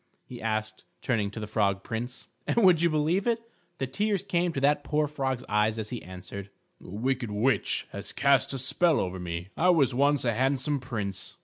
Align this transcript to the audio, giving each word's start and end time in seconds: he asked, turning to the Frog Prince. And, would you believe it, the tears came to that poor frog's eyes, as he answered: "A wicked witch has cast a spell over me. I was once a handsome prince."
he 0.25 0.41
asked, 0.41 0.83
turning 1.03 1.29
to 1.29 1.39
the 1.39 1.45
Frog 1.45 1.83
Prince. 1.83 2.25
And, 2.47 2.57
would 2.63 2.81
you 2.81 2.89
believe 2.89 3.27
it, 3.27 3.39
the 3.77 3.85
tears 3.85 4.23
came 4.23 4.51
to 4.51 4.59
that 4.59 4.83
poor 4.83 5.07
frog's 5.07 5.43
eyes, 5.47 5.77
as 5.77 5.91
he 5.91 6.01
answered: 6.01 6.49
"A 6.83 6.89
wicked 6.89 7.29
witch 7.29 7.85
has 7.91 8.11
cast 8.11 8.51
a 8.51 8.57
spell 8.57 8.99
over 8.99 9.19
me. 9.19 9.49
I 9.55 9.69
was 9.69 9.93
once 9.93 10.25
a 10.25 10.33
handsome 10.33 10.79
prince." 10.79 11.37